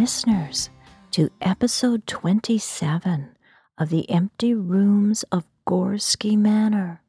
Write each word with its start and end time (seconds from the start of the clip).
listeners 0.00 0.70
to 1.10 1.28
episode 1.42 2.06
27 2.06 3.36
of 3.76 3.90
the 3.90 4.08
Empty 4.08 4.54
Rooms 4.54 5.24
of 5.24 5.44
Gorsky 5.68 6.38
Manor. 6.38 7.02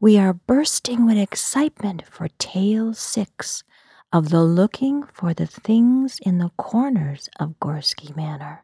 We 0.00 0.16
are 0.18 0.32
bursting 0.32 1.04
with 1.04 1.18
excitement 1.18 2.04
for 2.08 2.28
Tale 2.38 2.94
6 2.94 3.64
of 4.12 4.28
the 4.28 4.44
looking 4.44 5.02
for 5.02 5.34
the 5.34 5.48
things 5.48 6.20
in 6.22 6.38
the 6.38 6.52
corners 6.56 7.28
of 7.40 7.58
Gorsky 7.58 8.14
Manor. 8.14 8.62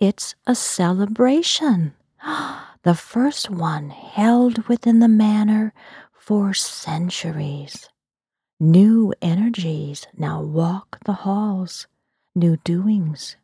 It's 0.00 0.34
a 0.46 0.54
celebration. 0.54 1.92
The 2.84 2.94
first 2.94 3.50
one 3.50 3.90
held 3.90 4.66
within 4.66 5.00
the 5.00 5.08
manor 5.08 5.74
for 6.18 6.54
centuries. 6.54 7.90
New 8.58 9.12
energies 9.20 10.06
now 10.16 10.40
walk 10.40 10.98
the 11.04 11.12
halls, 11.12 11.86
new 12.38 12.56
doings, 12.58 13.36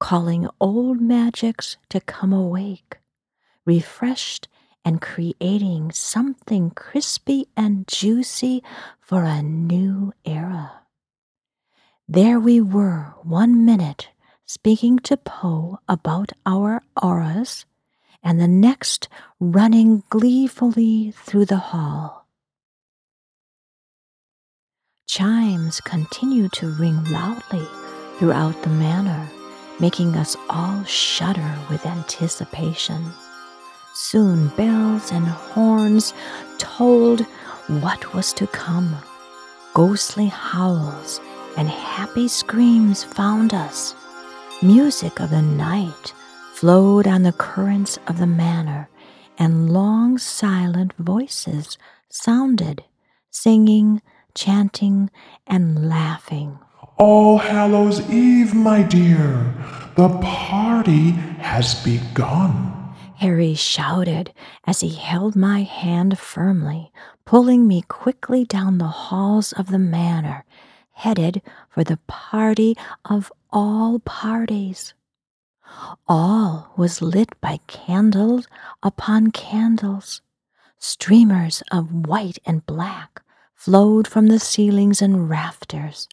calling 0.00 0.48
old 0.60 1.00
magics 1.00 1.76
to 1.88 2.00
come 2.00 2.32
awake, 2.32 2.98
refreshed 3.64 4.48
and 4.84 5.00
creating 5.00 5.92
something 5.92 6.70
crispy 6.70 7.46
and 7.56 7.86
juicy 7.86 8.62
for 9.00 9.22
a 9.22 9.42
new 9.42 10.12
era. 10.24 10.82
There 12.08 12.40
we 12.40 12.60
were 12.60 13.14
one 13.22 13.64
minute 13.64 14.08
speaking 14.44 14.98
to 14.98 15.16
Poe 15.16 15.78
about 15.88 16.32
our 16.44 16.82
auras, 17.00 17.64
and 18.22 18.38
the 18.38 18.48
next 18.48 19.08
running 19.40 20.02
gleefully 20.10 21.12
through 21.12 21.46
the 21.46 21.72
hall. 21.72 22.26
Chimes 25.06 25.80
continue 25.80 26.48
to 26.50 26.68
ring 26.68 27.02
loudly 27.04 27.66
throughout 28.18 28.60
the 28.62 28.68
manor, 28.70 29.28
making 29.80 30.16
us 30.16 30.36
all 30.50 30.82
shudder 30.84 31.58
with 31.70 31.86
anticipation. 31.86 33.12
Soon 33.94 34.48
bells 34.48 35.12
and 35.12 35.26
horns 35.26 36.14
told 36.58 37.20
what 37.66 38.14
was 38.14 38.32
to 38.34 38.46
come. 38.46 38.96
Ghostly 39.74 40.26
howls 40.26 41.20
and 41.56 41.68
happy 41.68 42.28
screams 42.28 43.04
found 43.04 43.54
us. 43.54 43.94
Music 44.62 45.20
of 45.20 45.30
the 45.30 45.42
night 45.42 46.14
flowed 46.54 47.06
on 47.06 47.22
the 47.22 47.32
currents 47.32 47.98
of 48.06 48.18
the 48.18 48.26
manor, 48.26 48.88
and 49.38 49.72
long 49.72 50.18
silent 50.18 50.92
voices 50.98 51.76
sounded, 52.08 52.84
singing, 53.30 54.00
chanting, 54.34 55.10
and 55.46 55.88
laughing. 55.88 56.58
All 56.98 57.38
Hallows 57.38 58.00
Eve, 58.10 58.54
my 58.54 58.82
dear, 58.82 59.54
the 59.96 60.08
party 60.20 61.10
has 61.40 61.74
begun. 61.82 62.94
Harry 63.16 63.54
shouted 63.54 64.32
as 64.66 64.80
he 64.80 64.90
held 64.90 65.36
my 65.36 65.62
hand 65.62 66.18
firmly, 66.18 66.92
pulling 67.24 67.66
me 67.66 67.82
quickly 67.82 68.44
down 68.44 68.78
the 68.78 68.86
halls 68.86 69.52
of 69.52 69.68
the 69.68 69.78
manor, 69.78 70.44
headed 70.92 71.42
for 71.68 71.84
the 71.84 71.98
party 72.06 72.76
of 73.04 73.32
all 73.50 73.98
parties. 74.00 74.94
All 76.06 76.72
was 76.76 77.00
lit 77.00 77.40
by 77.40 77.60
candles 77.66 78.46
upon 78.82 79.30
candles. 79.30 80.20
Streamers 80.78 81.62
of 81.70 82.06
white 82.06 82.38
and 82.44 82.66
black 82.66 83.22
flowed 83.54 84.08
from 84.08 84.26
the 84.26 84.40
ceilings 84.40 85.00
and 85.00 85.30
rafters. 85.30 86.08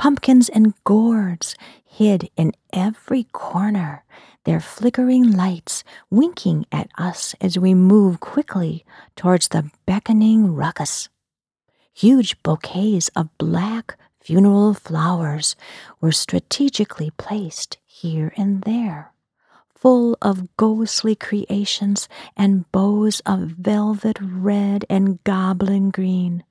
Pumpkins 0.00 0.48
and 0.48 0.72
gourds 0.84 1.54
hid 1.84 2.30
in 2.34 2.52
every 2.72 3.24
corner, 3.24 4.02
their 4.44 4.58
flickering 4.58 5.30
lights 5.30 5.84
winking 6.08 6.64
at 6.72 6.88
us 6.96 7.34
as 7.38 7.58
we 7.58 7.74
move 7.74 8.18
quickly 8.18 8.82
towards 9.14 9.48
the 9.48 9.70
beckoning 9.84 10.54
ruckus. 10.54 11.10
Huge 11.92 12.42
bouquets 12.42 13.08
of 13.08 13.28
black 13.36 13.98
funeral 14.22 14.72
flowers 14.72 15.54
were 16.00 16.12
strategically 16.12 17.10
placed 17.18 17.76
here 17.84 18.32
and 18.38 18.62
there, 18.62 19.12
full 19.74 20.16
of 20.22 20.56
ghostly 20.56 21.14
creations 21.14 22.08
and 22.38 22.64
bows 22.72 23.20
of 23.26 23.40
velvet 23.50 24.16
red 24.18 24.86
and 24.88 25.22
goblin 25.24 25.90
green. 25.90 26.42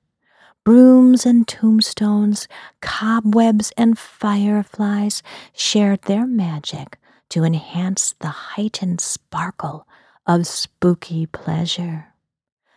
Brooms 0.65 1.25
and 1.25 1.47
tombstones, 1.47 2.47
cobwebs 2.81 3.71
and 3.77 3.97
fireflies 3.97 5.23
shared 5.53 6.03
their 6.03 6.27
magic 6.27 6.97
to 7.29 7.43
enhance 7.43 8.13
the 8.19 8.27
heightened 8.27 9.01
sparkle 9.01 9.87
of 10.27 10.45
spooky 10.45 11.25
pleasure. 11.25 12.13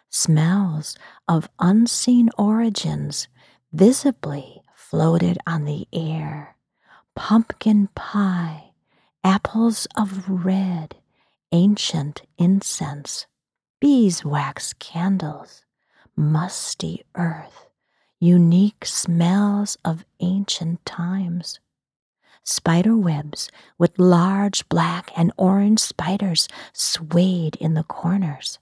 Smells 0.08 0.96
of 1.28 1.48
unseen 1.58 2.30
origins 2.38 3.28
visibly 3.72 4.62
floated 4.74 5.38
on 5.46 5.64
the 5.64 5.86
air. 5.92 6.56
Pumpkin 7.14 7.88
pie, 7.94 8.72
apples 9.24 9.86
of 9.96 10.28
red, 10.28 10.96
ancient 11.50 12.22
incense, 12.38 13.26
beeswax 13.80 14.72
candles, 14.74 15.64
musty 16.16 17.02
earth, 17.14 17.68
unique 18.22 18.84
smells 18.84 19.76
of 19.84 20.04
ancient 20.20 20.86
times. 20.86 21.58
Spider 22.44 22.96
webs 22.96 23.50
with 23.78 23.98
large 23.98 24.68
black 24.68 25.10
and 25.16 25.32
orange 25.36 25.80
spiders 25.80 26.46
swayed 26.72 27.56
in 27.56 27.74
the 27.74 27.82
corners. 27.82 28.60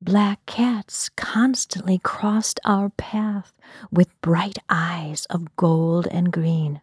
Black 0.00 0.44
cats 0.46 1.10
constantly 1.16 1.98
crossed 1.98 2.60
our 2.64 2.88
path 2.88 3.58
with 3.90 4.18
bright 4.22 4.56
eyes 4.70 5.26
of 5.28 5.54
gold 5.56 6.06
and 6.10 6.32
green. 6.32 6.80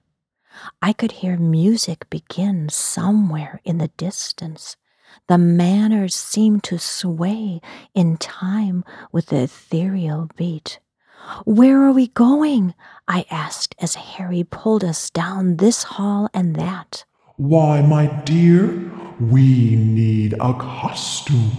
I 0.84 0.94
could 0.94 1.12
hear 1.12 1.38
music 1.38 2.08
begin 2.12 2.70
somewhere 2.70 3.62
in 3.66 3.80
the 3.80 3.90
distance. 3.98 4.78
The 5.28 5.40
manners 5.40 6.14
seemed 6.14 6.64
to 6.66 6.78
sway 6.78 7.62
in 7.96 8.18
time 8.18 8.84
with 9.12 9.28
the 9.28 9.42
ethereal 9.42 10.30
beat. 10.36 10.80
Where 11.46 11.84
are 11.84 11.92
we 11.92 12.08
going? 12.08 12.74
I 13.08 13.26
asked 13.30 13.76
as 13.80 13.96
Harry 13.96 14.44
pulled 14.44 14.84
us 14.84 15.10
down 15.10 15.58
this 15.58 15.84
hall 15.84 16.30
and 16.34 16.56
that. 16.56 17.06
Why, 17.38 17.82
my 17.82 18.08
dear, 18.24 18.92
we 19.20 19.76
need 19.76 20.34
a 20.34 20.54
costume. 20.54 21.52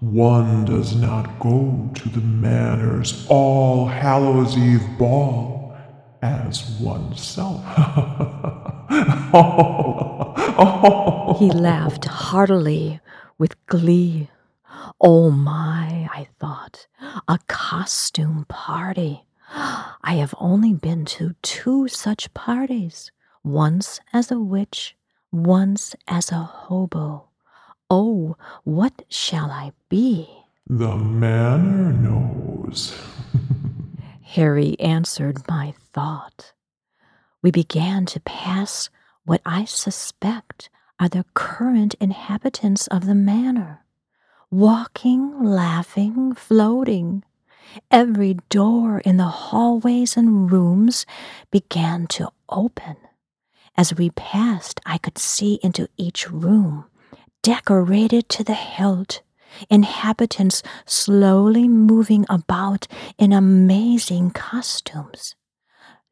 One 0.00 0.64
does 0.64 0.94
not 0.94 1.38
go 1.38 1.90
to 1.94 2.08
the 2.08 2.20
Manor's 2.20 3.26
All 3.28 3.86
Hallows 3.86 4.58
Eve 4.58 4.86
ball 4.98 5.76
as 6.22 6.78
oneself. 6.80 7.64
he 11.38 11.50
laughed 11.50 12.04
heartily 12.04 13.00
with 13.38 13.66
glee. 13.66 14.28
Oh 15.00 15.30
my, 15.30 16.08
I 16.12 16.28
thought, 16.38 16.86
a 17.28 17.38
costume 17.46 18.44
party. 18.48 19.26
I 19.50 20.14
have 20.16 20.34
only 20.38 20.72
been 20.72 21.04
to 21.06 21.34
two 21.42 21.88
such 21.88 22.32
parties, 22.34 23.10
once 23.42 24.00
as 24.12 24.30
a 24.30 24.40
witch, 24.40 24.96
once 25.30 25.94
as 26.08 26.30
a 26.32 26.42
hobo. 26.42 27.28
Oh, 27.90 28.36
what 28.64 29.04
shall 29.08 29.50
I 29.50 29.72
be? 29.88 30.28
The 30.66 30.96
manor 30.96 31.92
knows. 31.92 32.98
Harry 34.22 34.78
answered 34.80 35.46
my 35.48 35.74
thought. 35.92 36.52
We 37.42 37.50
began 37.50 38.06
to 38.06 38.20
pass 38.20 38.88
what 39.24 39.42
I 39.44 39.64
suspect 39.66 40.70
are 40.98 41.08
the 41.08 41.24
current 41.34 41.94
inhabitants 42.00 42.86
of 42.86 43.06
the 43.06 43.14
manor, 43.14 43.83
walking, 44.50 45.42
laughing, 45.42 46.34
floating. 46.34 47.22
Every 47.90 48.34
door 48.48 49.00
in 49.00 49.16
the 49.16 49.24
hallways 49.24 50.16
and 50.16 50.50
rooms 50.50 51.06
began 51.50 52.06
to 52.08 52.30
open. 52.48 52.96
As 53.76 53.94
we 53.94 54.10
passed, 54.10 54.80
I 54.86 54.98
could 54.98 55.18
see 55.18 55.58
into 55.62 55.88
each 55.96 56.30
room 56.30 56.84
decorated 57.42 58.28
to 58.30 58.42
the 58.42 58.54
hilt, 58.54 59.20
inhabitants 59.68 60.62
slowly 60.86 61.68
moving 61.68 62.24
about 62.30 62.86
in 63.18 63.32
amazing 63.32 64.30
costumes, 64.30 65.34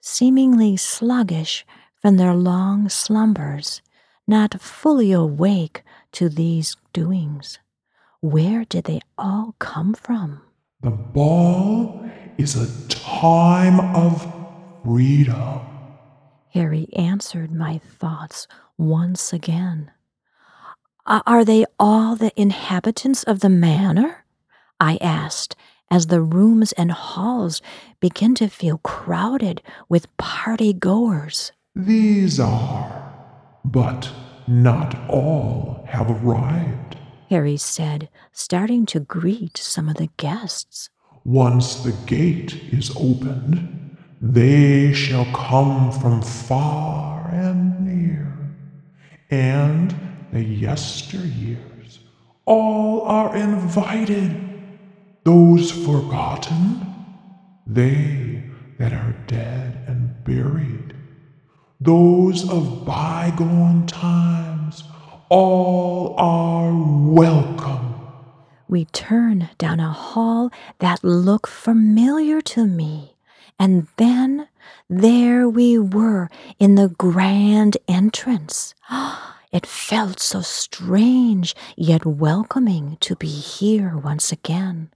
seemingly 0.00 0.76
sluggish 0.76 1.64
from 2.00 2.18
their 2.18 2.34
long 2.34 2.88
slumbers, 2.88 3.80
not 4.26 4.60
fully 4.60 5.10
awake 5.10 5.82
to 6.12 6.28
these 6.28 6.76
doings. 6.92 7.58
Where 8.22 8.64
did 8.64 8.84
they 8.84 9.00
all 9.18 9.56
come 9.58 9.94
from? 9.94 10.42
The 10.80 10.92
ball 10.92 12.08
is 12.38 12.54
a 12.54 12.88
time 12.88 13.80
of 13.96 14.24
freedom. 14.84 15.60
Harry 16.50 16.88
answered 16.94 17.50
my 17.50 17.78
thoughts 17.78 18.46
once 18.78 19.32
again. 19.32 19.90
Are 21.04 21.44
they 21.44 21.64
all 21.80 22.14
the 22.14 22.30
inhabitants 22.40 23.24
of 23.24 23.40
the 23.40 23.48
manor? 23.48 24.24
I 24.78 24.98
asked, 25.00 25.56
as 25.90 26.06
the 26.06 26.22
rooms 26.22 26.70
and 26.74 26.92
halls 26.92 27.60
began 27.98 28.36
to 28.36 28.46
feel 28.46 28.78
crowded 28.78 29.62
with 29.88 30.16
party 30.16 30.72
goers. 30.72 31.50
These 31.74 32.38
are, 32.38 33.14
but 33.64 34.12
not 34.46 34.96
all 35.08 35.84
have 35.88 36.08
arrived, 36.08 36.98
Harry 37.32 37.56
said, 37.56 38.10
starting 38.30 38.84
to 38.84 39.00
greet 39.00 39.56
some 39.56 39.88
of 39.88 39.96
the 39.96 40.10
guests. 40.18 40.90
Once 41.24 41.76
the 41.76 41.96
gate 42.04 42.52
is 42.70 42.94
opened, 42.94 43.96
they 44.20 44.92
shall 44.92 45.24
come 45.32 45.90
from 45.90 46.20
far 46.20 47.30
and 47.30 47.80
near, 47.86 48.36
and 49.30 49.94
the 50.30 50.44
yesteryears 50.44 52.00
all 52.44 53.00
are 53.06 53.34
invited. 53.34 54.36
Those 55.24 55.70
forgotten, 55.70 56.86
they 57.66 58.44
that 58.78 58.92
are 58.92 59.16
dead 59.26 59.82
and 59.86 60.22
buried, 60.24 60.94
those 61.80 62.46
of 62.50 62.84
bygone 62.84 63.86
times, 63.86 64.51
all 65.32 66.14
are 66.18 66.70
welcome. 66.74 67.94
We 68.68 68.84
turn 68.84 69.48
down 69.56 69.80
a 69.80 69.90
hall 69.90 70.50
that 70.78 71.02
looked 71.02 71.48
familiar 71.48 72.42
to 72.52 72.66
me, 72.66 73.16
and 73.58 73.86
then 73.96 74.48
there 74.90 75.48
we 75.48 75.78
were 75.78 76.28
in 76.58 76.74
the 76.74 76.90
grand 76.90 77.78
entrance. 77.88 78.74
It 79.52 79.66
felt 79.66 80.18
so 80.18 80.40
strange 80.40 81.54
yet 81.76 82.06
welcoming 82.06 82.96
to 83.00 83.14
be 83.16 83.28
here 83.28 83.98
once 83.98 84.32
again. 84.32 84.90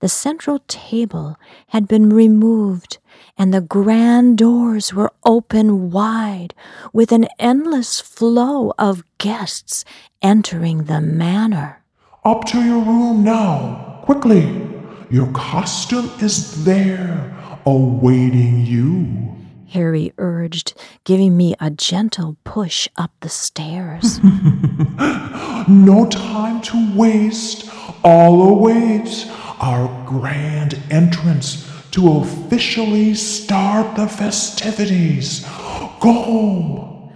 The 0.00 0.08
central 0.10 0.58
table 0.68 1.36
had 1.68 1.88
been 1.88 2.10
removed, 2.10 2.98
and 3.38 3.52
the 3.52 3.60
grand 3.60 4.38
doors 4.38 4.94
were 4.94 5.12
open 5.24 5.90
wide, 5.90 6.54
with 6.92 7.12
an 7.12 7.26
endless 7.38 8.00
flow 8.00 8.72
of 8.78 9.04
guests 9.18 9.84
entering 10.22 10.84
the 10.84 11.00
manor. 11.00 11.82
Up 12.24 12.44
to 12.46 12.60
your 12.62 12.82
room 12.82 13.22
now, 13.22 14.00
quickly. 14.04 14.66
Your 15.10 15.30
costume 15.32 16.10
is 16.20 16.64
there, 16.64 17.36
awaiting 17.64 18.66
you. 18.66 19.36
Harry 19.68 20.12
urged, 20.18 20.74
giving 21.04 21.36
me 21.36 21.54
a 21.60 21.70
gentle 21.70 22.36
push 22.44 22.88
up 22.96 23.12
the 23.20 23.28
stairs. 23.28 24.20
no 25.68 26.06
time 26.10 26.60
to 26.62 26.96
waste. 26.96 27.70
All 28.02 28.48
awaits 28.48 29.26
our 29.60 30.04
grand 30.06 30.80
entrance 30.90 31.75
to 31.96 32.18
officially 32.18 33.14
start 33.14 33.96
the 33.96 34.06
festivities. 34.06 35.40
Go! 35.98 37.10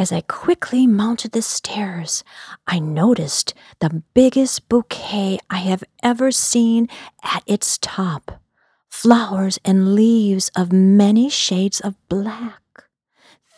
As 0.00 0.10
I 0.10 0.22
quickly 0.22 0.84
mounted 0.84 1.30
the 1.30 1.42
stairs, 1.42 2.24
I 2.66 2.80
noticed 2.80 3.54
the 3.78 4.02
biggest 4.14 4.68
bouquet 4.68 5.38
I 5.48 5.58
have 5.58 5.84
ever 6.02 6.32
seen 6.32 6.88
at 7.22 7.44
its 7.46 7.78
top 7.78 8.42
flowers 8.88 9.60
and 9.64 9.94
leaves 9.94 10.50
of 10.56 10.72
many 10.72 11.30
shades 11.30 11.80
of 11.80 11.94
black. 12.08 12.62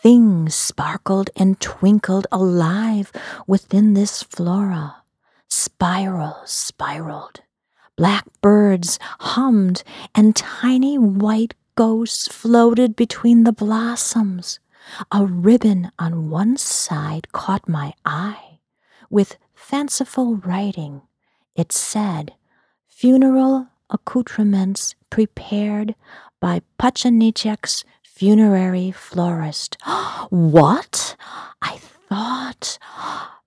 Things 0.03 0.53
sparkled 0.53 1.31
and 1.35 1.59
twinkled 1.59 2.27
alive 2.31 3.11
within 3.47 3.95
this 3.95 4.21
flora. 4.21 4.97
Spirals 5.47 6.51
spiraled. 6.51 7.41
Black 7.99 8.23
birds 8.41 8.97
hummed, 9.19 9.83
and 10.15 10.33
tiny 10.33 10.97
white 10.97 11.53
ghosts 11.75 12.29
floated 12.29 12.95
between 12.95 13.43
the 13.43 13.51
blossoms. 13.51 14.61
A 15.11 15.25
ribbon 15.25 15.91
on 15.99 16.29
one 16.29 16.55
side 16.55 17.29
caught 17.33 17.67
my 17.67 17.91
eye, 18.05 18.61
with 19.09 19.35
fanciful 19.53 20.37
writing. 20.37 21.01
It 21.57 21.73
said, 21.73 22.35
Funeral 22.87 23.67
accoutrements 23.89 24.95
prepared 25.09 25.93
by 26.39 26.61
Pachanichek's 26.79 27.83
funerary 28.01 28.91
florist. 28.91 29.75
what? 30.29 31.17
I 31.61 31.75
thought. 32.07 32.79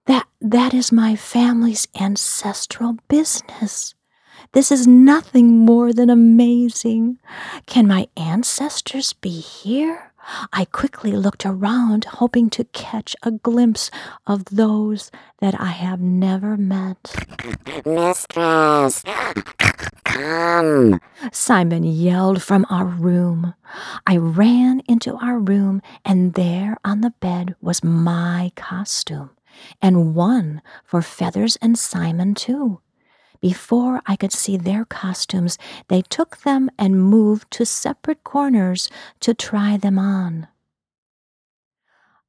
That 0.05 0.27
that 0.43 0.75
is 0.75 0.93
my 0.93 1.17
family's 1.17 1.89
ancestral 1.99 2.99
business. 3.09 3.95
This 4.53 4.71
is 4.71 4.87
nothing 4.87 5.61
more 5.61 5.95
than 5.95 6.11
amazing. 6.11 7.19
Can 7.65 7.87
my 7.87 8.09
ancestors 8.19 9.15
be 9.15 9.41
here? 9.41 10.13
I 10.53 10.67
quickly 10.67 11.13
looked 11.13 11.47
around, 11.47 12.05
hoping 12.05 12.51
to 12.51 12.65
catch 12.65 13.17
a 13.23 13.31
glimpse 13.31 13.91
of 14.27 14.45
those 14.45 15.11
that 15.41 15.59
I 15.59 15.71
have 15.71 16.03
never 16.03 16.59
met. 16.59 17.15
Mistress, 17.87 19.03
come! 20.05 21.01
Simon 21.33 21.83
yelled 21.85 22.43
from 22.43 22.67
our 22.69 22.85
room. 22.85 23.55
I 24.07 24.19
ran 24.19 24.83
into 24.87 25.17
our 25.17 25.39
room, 25.39 25.81
and 26.05 26.35
there 26.35 26.77
on 26.85 27.01
the 27.01 27.15
bed 27.21 27.57
was 27.63 27.83
my 27.83 28.53
costume, 28.55 29.31
and 29.81 30.15
one 30.15 30.61
for 30.85 31.01
Feathers 31.01 31.57
and 31.63 31.79
Simon, 31.79 32.35
too. 32.35 32.82
Before 33.43 34.01
I 34.07 34.15
could 34.15 34.33
see 34.33 34.57
their 34.57 34.85
costumes, 34.85 35.59
they 35.89 36.01
took 36.01 36.39
them 36.39 36.71
and 36.79 37.03
moved 37.03 37.51
to 37.51 37.67
separate 37.67 38.23
corners 38.23 38.89
to 39.19 39.35
try 39.35 39.77
them 39.77 39.99
on. 39.99 40.47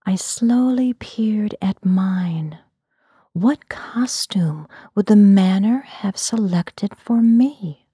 I 0.07 0.15
slowly 0.15 0.91
peered 0.93 1.53
at 1.61 1.85
mine. 1.85 2.57
What 3.31 3.69
costume 3.69 4.67
would 4.95 5.05
the 5.05 5.15
manor 5.15 5.81
have 5.81 6.17
selected 6.17 6.95
for 6.97 7.21
me? 7.21 7.85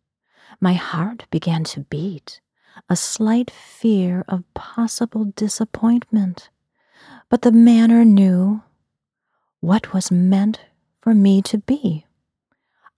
My 0.61 0.73
heart 0.73 1.25
began 1.29 1.65
to 1.65 1.81
beat, 1.81 2.39
a 2.89 2.95
slight 2.95 3.51
fear 3.51 4.23
of 4.29 4.45
possible 4.53 5.25
disappointment. 5.25 6.49
But 7.27 7.41
the 7.41 7.51
manor 7.51 8.05
knew 8.05 8.63
what 9.59 9.93
was 9.93 10.09
meant 10.09 10.61
for 11.01 11.13
me 11.13 11.41
to 11.41 11.57
be. 11.57 12.05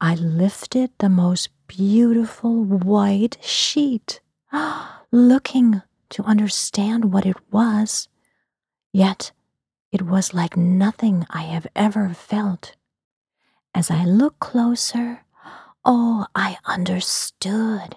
I 0.03 0.15
lifted 0.15 0.89
the 0.97 1.09
most 1.09 1.49
beautiful 1.67 2.63
white 2.63 3.37
sheet, 3.39 4.19
looking 5.11 5.83
to 6.09 6.23
understand 6.23 7.13
what 7.13 7.23
it 7.23 7.37
was. 7.51 8.07
Yet 8.91 9.31
it 9.91 10.01
was 10.01 10.33
like 10.33 10.57
nothing 10.57 11.27
I 11.29 11.43
have 11.43 11.67
ever 11.75 12.15
felt. 12.15 12.75
As 13.75 13.91
I 13.91 14.03
looked 14.03 14.39
closer, 14.39 15.23
oh, 15.85 16.25
I 16.33 16.57
understood. 16.65 17.95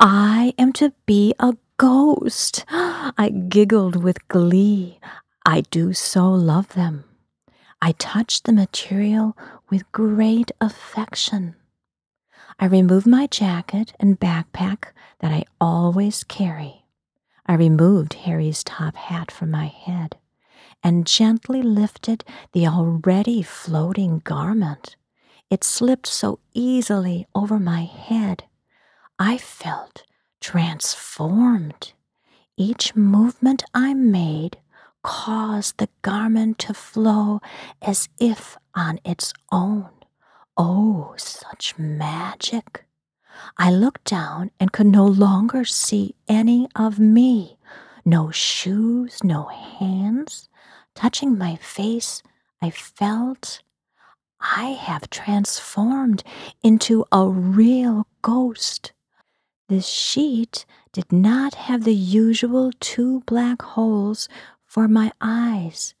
I 0.00 0.54
am 0.56 0.72
to 0.72 0.94
be 1.04 1.34
a 1.38 1.58
ghost. 1.76 2.64
I 2.70 3.30
giggled 3.50 4.02
with 4.02 4.26
glee. 4.28 4.98
I 5.44 5.60
do 5.60 5.92
so 5.92 6.30
love 6.30 6.68
them. 6.72 7.04
I 7.82 7.92
touched 7.92 8.44
the 8.44 8.52
material 8.54 9.36
with 9.70 9.90
great 9.92 10.50
affection. 10.60 11.56
I 12.58 12.66
removed 12.66 13.06
my 13.06 13.26
jacket 13.26 13.92
and 13.98 14.20
backpack 14.20 14.92
that 15.20 15.32
I 15.32 15.44
always 15.60 16.24
carry. 16.24 16.84
I 17.46 17.54
removed 17.54 18.14
Harry's 18.14 18.62
top 18.62 18.96
hat 18.96 19.30
from 19.30 19.50
my 19.50 19.66
head 19.66 20.16
and 20.82 21.06
gently 21.06 21.62
lifted 21.62 22.24
the 22.52 22.66
already 22.66 23.42
floating 23.42 24.20
garment. 24.20 24.96
It 25.50 25.64
slipped 25.64 26.06
so 26.06 26.38
easily 26.52 27.26
over 27.34 27.58
my 27.58 27.84
head. 27.84 28.44
I 29.18 29.38
felt 29.38 30.04
transformed. 30.40 31.92
Each 32.56 32.94
movement 32.94 33.64
I 33.74 33.94
made 33.94 34.58
caused 35.02 35.78
the 35.78 35.88
garment 36.02 36.58
to 36.60 36.74
flow 36.74 37.40
as 37.82 38.08
if 38.18 38.56
on 38.74 39.00
its 39.04 39.32
own. 39.52 39.90
Oh, 40.56 41.14
such 41.16 41.78
magic! 41.78 42.84
I 43.58 43.70
looked 43.70 44.04
down 44.04 44.50
and 44.60 44.72
could 44.72 44.86
no 44.86 45.06
longer 45.06 45.64
see 45.64 46.14
any 46.28 46.68
of 46.76 46.98
me. 46.98 47.58
No 48.04 48.30
shoes, 48.30 49.24
no 49.24 49.44
hands. 49.44 50.48
Touching 50.94 51.36
my 51.36 51.56
face, 51.56 52.22
I 52.62 52.70
felt 52.70 53.62
I 54.40 54.70
have 54.70 55.10
transformed 55.10 56.22
into 56.62 57.04
a 57.10 57.26
real 57.28 58.06
ghost. 58.22 58.92
This 59.68 59.86
sheet 59.86 60.66
did 60.92 61.10
not 61.10 61.54
have 61.54 61.84
the 61.84 61.94
usual 61.94 62.70
two 62.78 63.20
black 63.26 63.62
holes 63.62 64.28
for 64.64 64.86
my 64.86 65.10
eyes, 65.20 65.94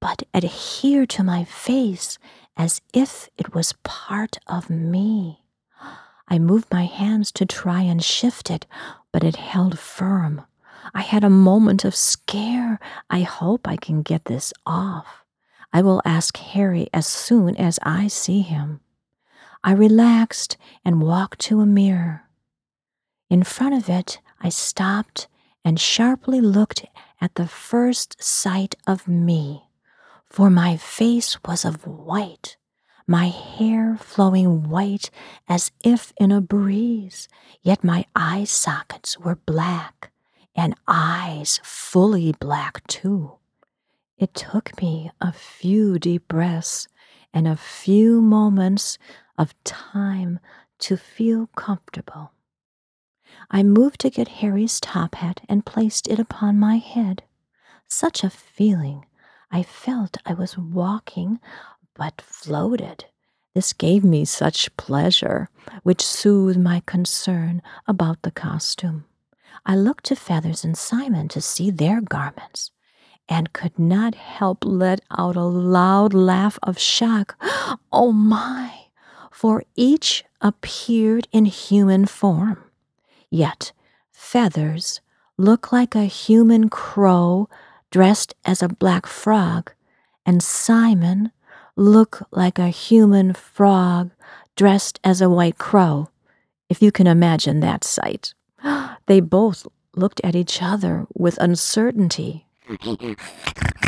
but 0.00 0.22
adhere 0.34 1.06
to 1.06 1.22
my 1.22 1.44
face 1.44 2.18
as 2.56 2.80
if 2.92 3.28
it 3.36 3.54
was 3.54 3.74
part 3.84 4.38
of 4.46 4.70
me. 4.70 5.44
I 6.28 6.38
moved 6.38 6.72
my 6.72 6.84
hands 6.84 7.30
to 7.32 7.46
try 7.46 7.82
and 7.82 8.02
shift 8.02 8.50
it, 8.50 8.66
but 9.12 9.24
it 9.24 9.36
held 9.36 9.78
firm. 9.78 10.42
I 10.94 11.02
had 11.02 11.24
a 11.24 11.30
moment 11.30 11.84
of 11.84 11.94
scare. 11.94 12.78
I 13.10 13.20
hope 13.20 13.66
I 13.66 13.76
can 13.76 14.02
get 14.02 14.26
this 14.26 14.52
off. 14.64 15.24
I 15.72 15.82
will 15.82 16.00
ask 16.04 16.36
Harry 16.36 16.88
as 16.94 17.06
soon 17.06 17.56
as 17.56 17.78
I 17.82 18.08
see 18.08 18.40
him. 18.42 18.80
I 19.62 19.72
relaxed 19.72 20.56
and 20.84 21.02
walked 21.02 21.40
to 21.42 21.60
a 21.60 21.66
mirror. 21.66 22.22
In 23.28 23.42
front 23.42 23.74
of 23.74 23.88
it, 23.88 24.20
I 24.40 24.48
stopped 24.48 25.26
and 25.64 25.80
sharply 25.80 26.40
looked 26.40 26.86
at 27.20 27.34
the 27.34 27.48
first 27.48 28.22
sight 28.22 28.76
of 28.86 29.08
me, 29.08 29.65
for 30.28 30.50
my 30.50 30.76
face 30.76 31.38
was 31.44 31.64
of 31.64 31.86
white, 31.86 32.56
my 33.06 33.28
hair 33.28 33.96
flowing 33.96 34.68
white 34.68 35.10
as 35.48 35.70
if 35.84 36.12
in 36.16 36.32
a 36.32 36.40
breeze, 36.40 37.28
yet 37.62 37.84
my 37.84 38.04
eye 38.14 38.44
sockets 38.44 39.18
were 39.18 39.36
black, 39.36 40.10
and 40.54 40.74
eyes 40.88 41.60
fully 41.62 42.32
black 42.32 42.86
too. 42.86 43.32
It 44.18 44.34
took 44.34 44.80
me 44.80 45.10
a 45.20 45.32
few 45.32 45.98
deep 45.98 46.26
breaths 46.26 46.88
and 47.32 47.46
a 47.46 47.56
few 47.56 48.20
moments 48.20 48.98
of 49.36 49.54
time 49.64 50.40
to 50.78 50.96
feel 50.96 51.48
comfortable. 51.48 52.32
I 53.50 53.62
moved 53.62 54.00
to 54.00 54.10
get 54.10 54.40
Harry's 54.40 54.80
top 54.80 55.16
hat 55.16 55.42
and 55.48 55.66
placed 55.66 56.08
it 56.08 56.18
upon 56.18 56.58
my 56.58 56.76
head. 56.76 57.22
Such 57.86 58.24
a 58.24 58.30
feeling! 58.30 59.04
I 59.50 59.62
felt 59.62 60.16
I 60.26 60.34
was 60.34 60.58
walking, 60.58 61.40
but 61.94 62.20
floated. 62.20 63.06
This 63.54 63.72
gave 63.72 64.04
me 64.04 64.24
such 64.24 64.76
pleasure, 64.76 65.48
which 65.82 66.02
soothed 66.04 66.58
my 66.58 66.82
concern 66.84 67.62
about 67.86 68.22
the 68.22 68.30
costume. 68.30 69.06
I 69.64 69.76
looked 69.76 70.04
to 70.06 70.16
Feathers 70.16 70.64
and 70.64 70.76
Simon 70.76 71.28
to 71.28 71.40
see 71.40 71.70
their 71.70 72.00
garments, 72.00 72.70
and 73.28 73.52
could 73.52 73.78
not 73.78 74.14
help 74.14 74.64
let 74.64 75.00
out 75.16 75.36
a 75.36 75.42
loud 75.44 76.12
laugh 76.12 76.58
of 76.62 76.78
shock. 76.78 77.36
Oh 77.92 78.12
my! 78.12 78.72
For 79.30 79.64
each 79.74 80.24
appeared 80.40 81.28
in 81.32 81.46
human 81.46 82.04
form. 82.06 82.62
Yet 83.30 83.72
Feathers 84.12 85.00
looked 85.38 85.72
like 85.72 85.94
a 85.94 86.04
human 86.04 86.68
crow 86.68 87.48
dressed 87.90 88.34
as 88.44 88.62
a 88.62 88.68
black 88.68 89.06
frog, 89.06 89.72
and 90.24 90.42
Simon 90.42 91.32
looked 91.76 92.22
like 92.30 92.58
a 92.58 92.68
human 92.68 93.34
frog 93.34 94.10
dressed 94.56 94.98
as 95.04 95.20
a 95.20 95.30
white 95.30 95.58
crow, 95.58 96.08
if 96.68 96.82
you 96.82 96.90
can 96.90 97.06
imagine 97.06 97.60
that 97.60 97.84
sight. 97.84 98.34
They 99.06 99.20
both 99.20 99.68
looked 99.94 100.20
at 100.24 100.34
each 100.34 100.60
other 100.60 101.06
with 101.14 101.38
uncertainty. 101.38 102.46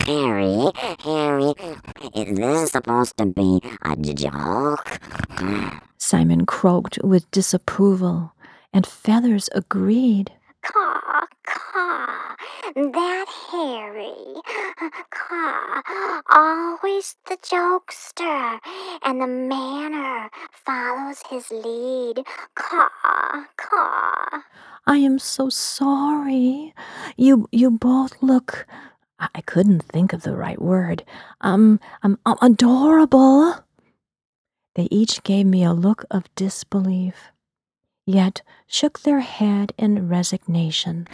Harry, 0.07 0.71
Harry, 1.03 1.53
is 2.15 2.39
this 2.39 2.71
supposed 2.71 3.17
to 3.19 3.27
be 3.27 3.61
a 3.83 3.97
joke? 3.97 5.01
Simon 5.99 6.47
croaked 6.47 6.99
with 7.03 7.29
disapproval, 7.33 8.33
and 8.73 8.87
Feathers 8.87 9.51
agreed. 9.53 10.33
Caw, 10.63 11.27
caw, 11.49 12.37
that 12.77 13.27
Harry. 13.53 14.43
Caw, 15.11 15.83
always 16.31 17.17
the 17.29 17.39
jokester, 17.39 18.61
and 19.05 19.23
the 19.23 19.27
manor 19.27 20.31
follows 20.53 21.23
his 21.31 21.51
lead. 21.51 22.25
Caw, 22.55 22.89
caw. 23.57 24.43
I 24.87 24.99
am 24.99 25.19
so 25.19 25.49
sorry. 25.51 26.75
You 27.17 27.49
you 27.53 27.71
both 27.73 28.23
look 28.23 28.67
I 29.21 29.41
couldn't 29.43 29.83
think 29.83 30.13
of 30.13 30.23
the 30.23 30.37
right 30.37 30.61
word. 30.61 31.05
Um, 31.41 31.81
um, 32.03 32.19
um 32.27 32.39
adorable. 32.43 33.55
They 34.77 34.89
each 34.91 35.23
gave 35.25 35.47
me 35.47 35.65
a 35.65 35.73
look 35.73 36.05
of 36.11 36.35
disbelief, 36.37 37.33
yet 38.09 38.41
shook 38.67 39.01
their 39.01 39.21
head 39.21 39.73
in 39.77 40.09
resignation. 40.09 41.07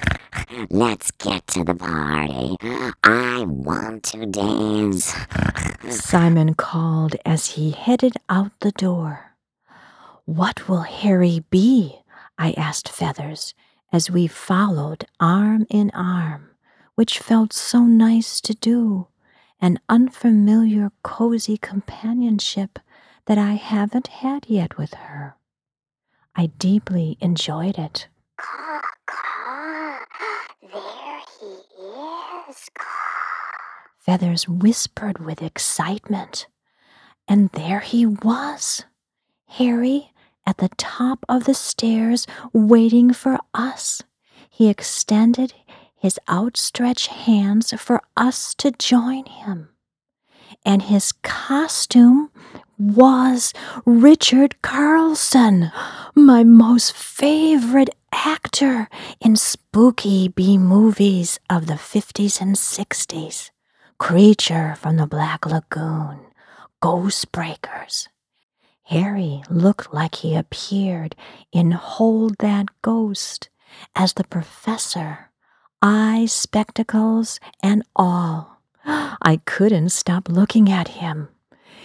Let's 0.71 1.11
get 1.11 1.47
to 1.49 1.65
the 1.65 1.75
party. 1.75 2.57
I 3.03 3.45
want 3.47 4.05
to 4.05 4.27
dance. 4.27 5.13
Simon 5.89 6.55
called 6.55 7.17
as 7.27 7.53
he 7.53 7.73
headed 7.73 8.15
out 8.29 8.53
the 8.61 8.71
door. 8.73 9.35
What 10.25 10.69
will 10.69 10.83
Harry 10.83 11.45
be? 11.51 11.99
I 12.39 12.53
asked 12.53 12.89
Feathers 12.89 13.55
as 13.93 14.11
we 14.11 14.27
followed 14.27 15.05
arm 15.19 15.67
in 15.71 15.91
arm, 15.95 16.51
which 16.95 17.19
felt 17.19 17.53
so 17.53 17.81
nice 17.83 18.41
to 18.41 18.55
do, 18.55 19.09
an 19.61 19.79
unfamiliar, 19.89 20.93
cozy 21.03 21.57
companionship 21.57 22.79
that 23.27 23.39
I 23.39 23.55
haven't 23.55 24.09
had 24.09 24.47
yet 24.49 24.79
with 24.79 24.95
her. 24.95 25.37
I 26.37 26.47
deeply 26.47 27.17
enjoyed 27.21 27.79
it. 27.79 28.09
Caw, 28.37 28.81
caw. 29.07 29.99
There 30.63 31.21
he 31.41 31.47
is. 32.51 32.69
Caw. 32.77 32.85
Feathers 33.99 34.49
whispered 34.49 35.25
with 35.25 35.43
excitement. 35.43 36.47
And 37.29 37.51
there 37.51 37.81
he 37.81 38.05
was, 38.05 38.85
Harry 39.47 40.13
at 40.47 40.59
the 40.59 40.71
top 40.77 41.25
of 41.29 41.45
the 41.45 41.55
stairs, 41.55 42.27
waiting 42.53 43.13
for 43.13 43.39
us. 43.55 44.03
He 44.51 44.69
extended 44.69 45.55
his 45.97 46.19
outstretched 46.29 47.07
hands 47.09 47.73
for 47.79 48.03
us 48.17 48.55
to 48.57 48.71
join 48.73 49.25
him. 49.27 49.71
And 50.65 50.83
his 50.83 51.13
costume 51.23 52.31
was 52.79 53.53
Richard 53.85 54.61
Carlson, 54.63 55.71
my 56.15 56.43
most 56.43 56.97
favorite 56.97 57.91
actor 58.13 58.89
in 59.21 59.37
spooky 59.37 60.29
B 60.29 60.57
movies 60.59 61.39
of 61.51 61.67
the 61.67 61.75
50s 61.75 62.41
and 62.41 62.57
60s. 62.57 63.51
Creature 63.99 64.77
from 64.81 64.97
the 64.97 65.07
Black 65.07 65.47
Lagoon, 65.47 66.21
Ghost 66.81 67.31
Breakers. 67.31 68.09
Harry 68.85 69.43
looked 69.49 69.95
like 69.95 70.17
he 70.17 70.35
appeared 70.35 71.17
in 71.53 71.71
Hold 71.71 72.37
That 72.39 72.67
Ghost 72.83 73.49
as 73.95 74.13
the 74.15 74.25
professor, 74.25 75.31
eyes, 75.81 76.33
spectacles 76.33 77.41
and 77.63 77.83
all. 77.97 78.54
I 79.23 79.41
couldn't 79.45 79.91
stop 79.91 80.29
looking 80.29 80.71
at 80.71 80.89
him. 80.89 81.29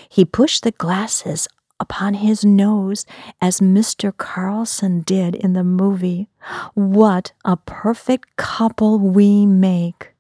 He 0.10 0.26
pushed 0.26 0.64
the 0.64 0.72
glasses 0.72 1.48
upon 1.80 2.16
his 2.16 2.44
nose 2.44 3.06
as 3.40 3.62
Mr. 3.62 4.16
Carlson 4.16 5.02
did 5.02 5.36
in 5.36 5.54
the 5.54 5.64
movie. 5.64 6.28
What 6.74 7.32
a 7.46 7.58
perfect 7.58 8.36
couple 8.36 9.00
we 9.00 9.46
make! 9.46 10.14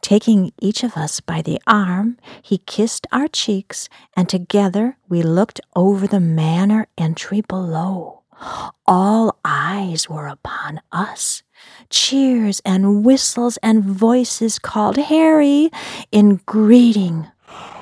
Taking 0.00 0.52
each 0.60 0.82
of 0.82 0.96
us 0.96 1.20
by 1.20 1.40
the 1.40 1.60
arm, 1.66 2.18
he 2.42 2.58
kissed 2.58 3.06
our 3.12 3.28
cheeks, 3.28 3.88
and 4.16 4.28
together 4.28 4.98
we 5.08 5.22
looked 5.22 5.60
over 5.74 6.06
the 6.06 6.20
manor 6.20 6.86
entry 6.98 7.40
below. 7.40 8.22
All 8.86 9.38
eyes 9.44 10.08
were 10.08 10.28
upon 10.28 10.80
us. 10.92 11.43
Cheers 11.90 12.60
and 12.64 13.04
whistles 13.04 13.56
and 13.62 13.84
voices 13.84 14.58
called 14.58 14.96
Harry 14.96 15.70
in 16.10 16.40
greeting. 16.46 17.28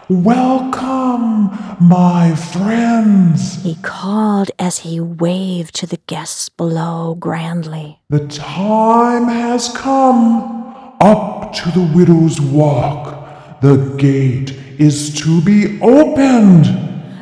Welcome, 0.08 1.50
my 1.80 2.34
friends. 2.34 3.62
He 3.62 3.76
called 3.76 4.50
as 4.58 4.80
he 4.80 5.00
waved 5.00 5.74
to 5.76 5.86
the 5.86 6.00
guests 6.06 6.48
below 6.48 7.14
grandly. 7.14 8.00
The 8.10 8.26
time 8.28 9.24
has 9.28 9.68
come. 9.70 10.60
Up 11.00 11.52
to 11.54 11.70
the 11.70 11.90
widow's 11.94 12.40
walk. 12.40 13.60
The 13.62 13.94
gate 13.96 14.50
is 14.78 15.14
to 15.20 15.40
be 15.40 15.80
opened. 15.80 16.66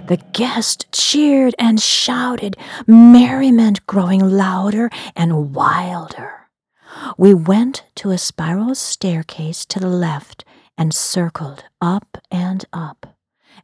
The 0.09 0.17
guests 0.33 0.87
cheered 0.91 1.55
and 1.59 1.81
shouted, 1.81 2.57
merriment 2.87 3.87
growing 3.87 4.21
louder 4.21 4.91
and 5.15 5.55
wilder. 5.55 6.40
We 7.17 7.35
went 7.35 7.85
to 7.97 8.11
a 8.11 8.19
spiral 8.19 8.75
staircase 8.75 9.65
to 9.67 9.79
the 9.79 9.89
left 9.89 10.45
and 10.77 10.95
circled 10.95 11.65
up 11.81 12.19
and 12.31 12.65
up. 12.73 13.17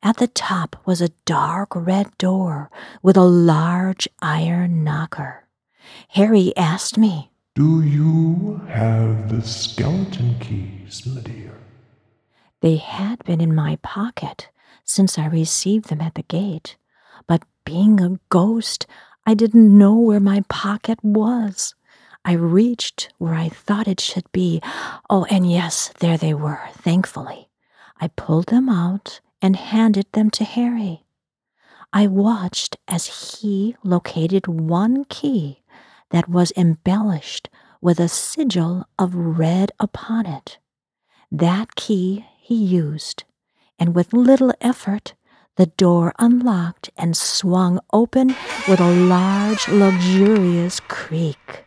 At 0.03 0.19
the 0.19 0.27
top 0.27 0.77
was 0.85 1.01
a 1.01 1.15
dark 1.25 1.69
red 1.75 2.17
door 2.19 2.71
with 3.03 3.17
a 3.17 3.25
large 3.25 4.09
iron 4.21 4.85
knocker. 4.85 5.47
Harry 6.09 6.55
asked 6.57 6.99
me. 6.99 7.31
Do 7.55 7.83
you 7.83 8.61
have 8.69 9.31
the 9.31 9.41
skeleton 9.41 10.39
keys, 10.41 11.07
my 11.07 11.23
dear? 11.23 11.55
They 12.61 12.77
had 12.77 13.25
been 13.25 13.41
in 13.41 13.55
my 13.55 13.77
pocket 13.83 14.51
since 14.85 15.19
I 15.19 15.27
received 15.27 15.89
them 15.89 16.01
at 16.01 16.15
the 16.15 16.23
gate, 16.25 16.77
but 17.27 17.45
being 17.65 18.01
a 18.01 18.19
ghost, 18.29 18.87
I 19.25 19.35
didn't 19.35 19.77
know 19.79 19.95
where 19.95 20.21
my 20.21 20.43
pocket 20.49 20.99
was. 21.03 21.75
I 22.27 22.33
reached 22.33 23.13
where 23.19 23.35
I 23.35 23.49
thought 23.49 23.87
it 23.87 24.01
should 24.01 24.31
be. 24.33 24.61
Oh, 25.09 25.27
and 25.31 25.49
yes, 25.49 25.93
there 26.01 26.19
they 26.19 26.35
were, 26.35 26.59
thankfully. 26.73 27.51
I 28.01 28.09
pulled 28.09 28.47
them 28.47 28.69
out 28.69 29.21
and 29.41 29.55
handed 29.55 30.07
them 30.11 30.31
to 30.31 30.43
Harry. 30.43 31.05
I 31.93 32.09
watched 32.09 32.79
as 32.89 33.39
he 33.39 33.77
located 33.85 34.49
one 34.49 35.05
key 35.05 35.63
that 36.11 36.29
was 36.29 36.53
embellished 36.57 37.49
with 37.81 38.01
a 38.01 38.09
sigil 38.09 38.89
of 38.99 39.15
red 39.15 39.71
upon 39.79 40.27
it. 40.27 40.59
That 41.31 41.77
key 41.77 42.27
he 42.41 42.57
used, 42.57 43.23
and 43.79 43.95
with 43.95 44.13
little 44.13 44.53
effort, 44.61 45.15
the 45.55 45.67
door 45.67 46.13
unlocked 46.19 46.91
and 46.97 47.17
swung 47.17 47.79
open 47.93 48.35
with 48.67 48.81
a 48.81 48.91
large, 48.91 49.69
luxurious 49.69 50.81
creak. 50.81 51.66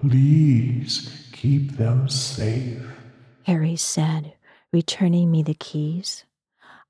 Please 0.00 1.28
keep 1.32 1.72
them 1.72 2.08
safe. 2.08 2.82
Harry 3.42 3.74
said, 3.74 4.34
returning 4.72 5.30
me 5.30 5.42
the 5.42 5.54
keys. 5.54 6.24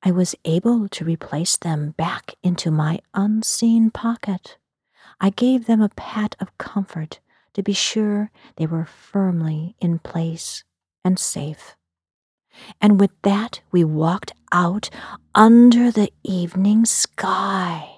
I 0.03 0.11
was 0.11 0.35
able 0.45 0.89
to 0.91 1.05
replace 1.07 1.57
them 1.57 1.95
back 1.97 2.35
into 2.43 2.71
my 2.71 3.01
unseen 3.15 3.91
pocket. 3.91 4.59
I 5.21 5.31
gave 5.31 5.67
them 5.67 5.81
a 5.81 5.89
pat 5.89 6.37
of 6.39 6.57
comfort 6.59 7.21
to 7.55 7.63
be 7.63 7.73
sure 7.73 8.31
they 8.57 8.67
were 8.67 8.85
firmly 8.85 9.75
in 9.81 10.01
place 10.01 10.65
and 11.03 11.19
safe. 11.19 11.77
And 12.81 13.01
with 13.01 13.13
that, 13.23 13.61
we 13.73 13.85
walked 13.85 14.33
out 14.53 14.91
under 15.35 15.91
the 15.91 16.13
evening 16.23 16.85
sky. 16.85 17.98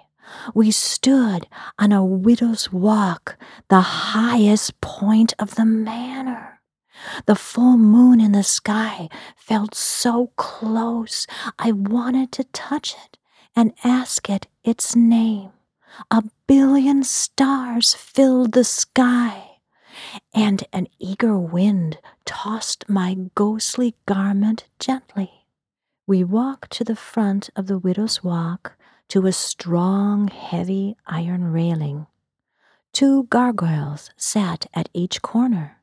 We 0.55 0.71
stood 0.71 1.47
on 1.79 1.93
a 1.93 2.05
widow's 2.05 2.73
walk, 2.73 3.37
the 3.69 3.81
highest 3.81 4.81
point 4.81 5.35
of 5.39 5.55
the 5.55 5.65
manor. 5.65 6.61
The 7.27 7.35
full 7.35 7.77
moon 7.77 8.21
in 8.21 8.33
the 8.33 8.43
sky 8.43 9.09
felt 9.37 9.75
so 9.75 10.33
close, 10.37 11.27
I 11.59 11.73
wanted 11.73 12.33
to 12.33 12.45
touch 12.45 12.95
it 13.07 13.19
and 13.57 13.73
ask 13.85 14.29
it 14.29 14.47
its 14.65 14.95
name. 14.95 15.53
A 16.11 16.23
billion 16.47 17.03
stars 17.03 17.95
filled 17.95 18.53
the 18.53 18.65
sky, 18.65 19.59
and 20.33 20.65
an 20.73 20.87
eager 20.99 21.39
wind 21.39 21.99
tossed 22.25 22.89
my 22.89 23.17
ghostly 23.35 23.97
garment 24.07 24.67
gently. 24.79 25.47
We 26.07 26.23
walked 26.25 26.73
to 26.73 26.85
the 26.85 26.97
front 26.97 27.51
of 27.57 27.67
the 27.67 27.79
widow's 27.79 28.23
walk 28.23 28.77
to 29.11 29.27
a 29.27 29.33
strong, 29.33 30.29
heavy 30.29 30.97
iron 31.07 31.53
railing. 31.53 32.07
Two 32.93 33.25
gargoyles 33.25 34.11
sat 34.17 34.67
at 34.73 34.89
each 34.95 35.21
corner, 35.21 35.79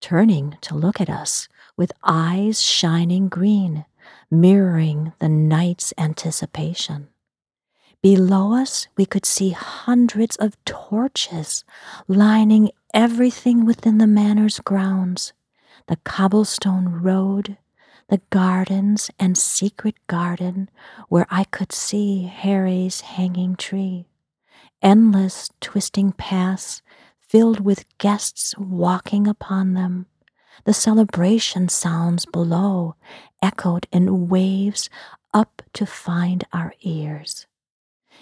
turning 0.00 0.56
to 0.60 0.74
look 0.74 1.00
at 1.00 1.08
us 1.08 1.48
with 1.76 1.92
eyes 2.04 2.62
shining 2.62 3.28
green, 3.28 3.86
mirroring 4.30 5.12
the 5.18 5.28
night's 5.28 5.94
anticipation. 5.96 7.08
Below 8.02 8.54
us, 8.54 8.86
we 8.96 9.06
could 9.06 9.24
see 9.24 9.50
hundreds 9.50 10.36
of 10.36 10.62
torches 10.64 11.64
lining 12.06 12.70
everything 12.92 13.64
within 13.64 13.98
the 13.98 14.06
manor's 14.06 14.60
grounds 14.60 15.32
the 15.88 15.96
cobblestone 16.04 16.88
road, 16.88 17.58
the 18.12 18.20
gardens 18.28 19.10
and 19.18 19.38
secret 19.38 19.94
garden 20.06 20.68
where 21.08 21.26
I 21.30 21.44
could 21.44 21.72
see 21.72 22.24
Harry's 22.24 23.00
hanging 23.00 23.56
tree, 23.56 24.06
endless 24.82 25.48
twisting 25.62 26.12
paths 26.12 26.82
filled 27.18 27.60
with 27.60 27.86
guests 27.96 28.54
walking 28.58 29.26
upon 29.26 29.72
them. 29.72 30.08
The 30.64 30.74
celebration 30.74 31.70
sounds 31.70 32.26
below 32.26 32.96
echoed 33.40 33.86
in 33.90 34.28
waves 34.28 34.90
up 35.32 35.62
to 35.72 35.86
find 35.86 36.44
our 36.52 36.74
ears. 36.82 37.46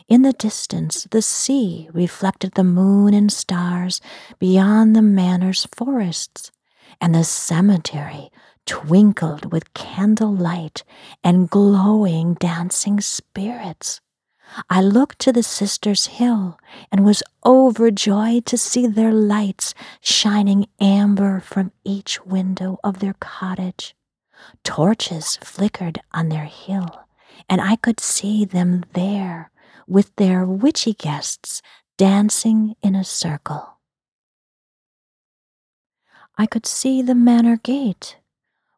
In 0.06 0.22
the 0.22 0.34
distance, 0.34 1.08
the 1.10 1.20
sea 1.20 1.88
reflected 1.92 2.52
the 2.52 2.62
moon 2.62 3.12
and 3.12 3.32
stars 3.32 4.00
beyond 4.38 4.94
the 4.94 5.02
manor's 5.02 5.66
forests, 5.74 6.52
and 7.00 7.12
the 7.12 7.24
cemetery 7.24 8.30
twinkled 8.70 9.50
with 9.50 9.74
candle 9.74 10.32
light 10.32 10.84
and 11.24 11.50
glowing 11.50 12.34
dancing 12.34 13.00
spirits. 13.00 14.00
I 14.70 14.80
looked 14.80 15.18
to 15.20 15.32
the 15.32 15.42
sisters' 15.42 16.06
hill 16.06 16.56
and 16.92 17.04
was 17.04 17.24
overjoyed 17.44 18.46
to 18.46 18.56
see 18.56 18.86
their 18.86 19.12
lights 19.12 19.74
shining 20.00 20.68
amber 20.80 21.40
from 21.40 21.72
each 21.82 22.24
window 22.24 22.78
of 22.84 23.00
their 23.00 23.14
cottage. 23.14 23.96
Torches 24.62 25.36
flickered 25.42 26.00
on 26.12 26.28
their 26.28 26.44
hill, 26.44 27.06
and 27.48 27.60
I 27.60 27.74
could 27.74 27.98
see 27.98 28.44
them 28.44 28.84
there 28.92 29.50
with 29.88 30.14
their 30.14 30.46
witchy 30.46 30.92
guests 30.92 31.60
dancing 31.98 32.76
in 32.82 32.94
a 32.94 33.02
circle. 33.02 33.80
I 36.38 36.46
could 36.46 36.66
see 36.66 37.02
the 37.02 37.16
manor 37.16 37.56
gate 37.56 38.16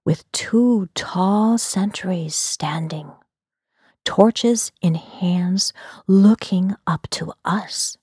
with 0.05 0.31
two 0.33 0.89
tall 0.95 1.59
sentries 1.59 2.35
standing, 2.35 3.13
torches 4.05 4.73
in 4.81 4.95
hands 4.97 5.73
looking 6.07 6.75
up 6.87 7.07
to 7.11 7.33
us. 7.45 7.97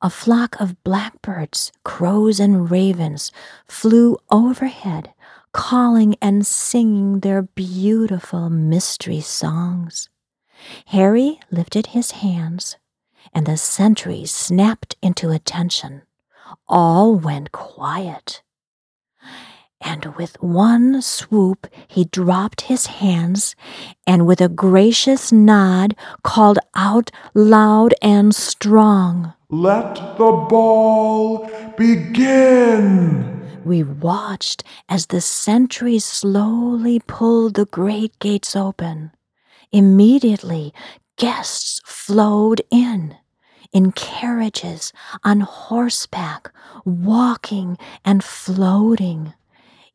A 0.00 0.10
flock 0.10 0.60
of 0.60 0.82
blackbirds, 0.84 1.72
crows, 1.84 2.38
and 2.38 2.70
ravens 2.70 3.32
flew 3.66 4.16
overhead, 4.30 5.12
calling 5.52 6.14
and 6.22 6.46
singing 6.46 7.20
their 7.20 7.42
beautiful 7.42 8.48
mystery 8.48 9.20
songs. 9.20 10.08
Harry 10.86 11.40
lifted 11.50 11.88
his 11.88 12.12
hands, 12.12 12.76
and 13.32 13.46
the 13.46 13.56
sentries 13.56 14.30
snapped 14.30 14.94
into 15.02 15.30
attention. 15.30 16.02
All 16.68 17.16
went 17.16 17.50
quiet 17.50 18.42
and 19.80 20.04
with 20.16 20.40
one 20.42 21.00
swoop 21.00 21.66
he 21.86 22.04
dropped 22.04 22.62
his 22.62 22.86
hands 22.86 23.54
and 24.06 24.26
with 24.26 24.40
a 24.40 24.48
gracious 24.48 25.32
nod 25.32 25.96
called 26.22 26.58
out 26.74 27.10
loud 27.34 27.94
and 28.02 28.34
strong, 28.34 29.32
Let 29.48 29.94
the 30.18 30.46
ball 30.48 31.50
begin! 31.76 33.38
We 33.64 33.82
watched 33.82 34.64
as 34.88 35.06
the 35.06 35.20
sentries 35.20 36.04
slowly 36.04 37.00
pulled 37.00 37.54
the 37.54 37.66
great 37.66 38.18
gates 38.18 38.56
open. 38.56 39.12
Immediately, 39.72 40.72
guests 41.16 41.80
flowed 41.84 42.62
in. 42.70 43.16
In 43.70 43.92
carriages, 43.92 44.94
on 45.24 45.40
horseback, 45.40 46.50
walking 46.86 47.76
and 48.04 48.24
floating. 48.24 49.34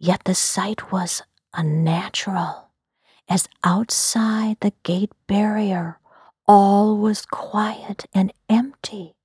Yet 0.03 0.25
the 0.25 0.35
sight 0.35 0.91
was 0.91 1.21
unnatural, 1.53 2.71
as 3.29 3.47
outside 3.63 4.57
the 4.59 4.73
gate 4.83 5.13
barrier 5.27 5.97
all 6.45 6.97
was 6.97 7.25
quiet 7.25 8.05
and 8.13 8.33
empty. 8.49 9.15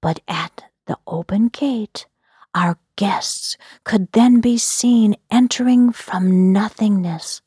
But 0.00 0.20
at 0.26 0.64
the 0.86 0.96
open 1.06 1.48
gate, 1.48 2.06
our 2.54 2.78
guests 2.96 3.58
could 3.84 4.10
then 4.12 4.40
be 4.40 4.56
seen 4.56 5.16
entering 5.30 5.92
from 5.92 6.50
nothingness, 6.50 7.42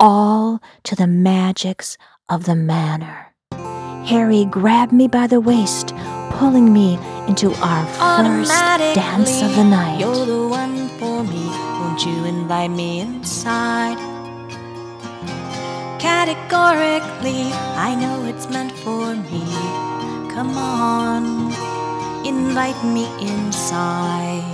all 0.00 0.62
to 0.84 0.96
the 0.96 1.06
magics 1.06 1.98
of 2.30 2.46
the 2.46 2.56
manor. 2.56 3.34
Harry 4.06 4.46
grabbed 4.46 4.92
me 4.94 5.06
by 5.06 5.26
the 5.26 5.42
waist, 5.42 5.94
pulling 6.30 6.72
me 6.72 6.94
into 7.28 7.52
our 7.56 7.84
first 7.84 8.52
dance 8.94 9.42
of 9.42 9.54
the 9.54 9.64
night. 9.64 10.75
Won't 11.96 12.08
you 12.14 12.24
invite 12.26 12.72
me 12.72 13.00
inside? 13.00 13.96
Categorically, 15.98 17.50
I 17.88 17.94
know 17.94 18.26
it's 18.26 18.50
meant 18.50 18.72
for 18.72 19.14
me. 19.14 19.40
Come 20.28 20.58
on, 20.58 21.54
invite 22.26 22.84
me 22.84 23.06
inside. 23.26 24.44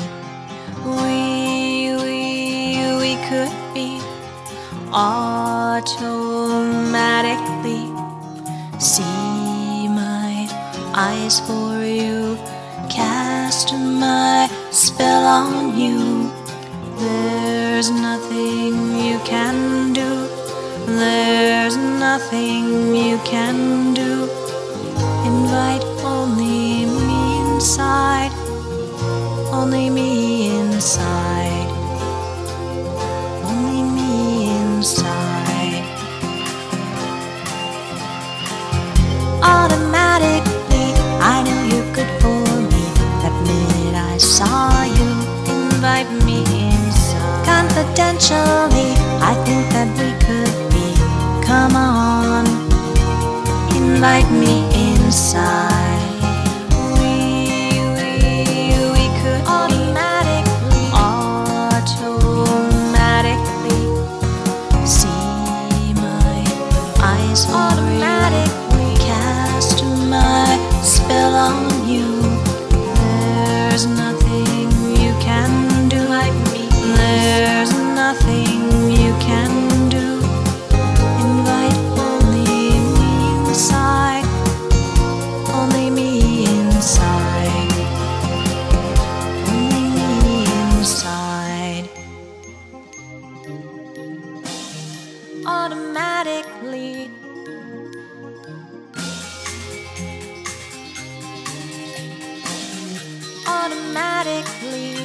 We, 0.86 1.96
we, 2.04 2.78
we 3.02 3.16
could 3.26 3.50
be 3.74 4.00
automatically 4.92 5.90
see 8.78 9.88
my 9.88 10.46
eyes 10.94 11.40
for 11.40 11.84
you 11.84 12.38
cast 12.88 13.32
cast 13.52 13.74
my 13.74 14.48
spell 14.70 15.24
on 15.26 15.78
you. 15.78 16.21
There's 17.02 17.90
nothing 17.90 18.94
you 18.96 19.18
can 19.24 19.92
do. 19.92 20.10
There's 20.86 21.76
nothing 21.76 22.94
you 22.94 23.18
can 23.24 23.92
do. 23.92 24.28
Invite 25.26 25.82
only 26.04 26.86
me 26.86 27.40
inside. 27.40 28.32
Only 29.52 29.90
me 29.90 30.56
inside. 30.60 31.70
Only 33.50 33.82
me 33.96 34.48
inside. 34.60 35.84
Automatically, 39.42 40.51
Confidentially, 48.22 48.94
I 49.20 49.34
think 49.44 49.66
that 49.72 49.88
we 49.98 50.12
could 50.22 50.54
be. 50.70 50.94
Come 51.44 51.74
on, 51.74 52.46
invite 53.74 54.30
me 54.30 54.61
Automatically. 103.64 104.96